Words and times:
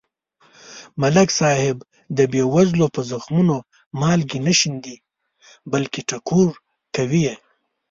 ملک 1.01 1.29
صاحب 1.39 1.77
د 2.17 2.19
بې 2.31 2.43
وزلو 2.53 2.87
په 2.95 3.01
زخمونو 3.09 3.55
مالګې 3.99 4.39
نه 4.47 4.53
شیندي. 4.59 4.95
بلکې 5.71 5.99
ټکور 6.09 6.49
کوي 6.95 7.21
یې. 7.27 7.35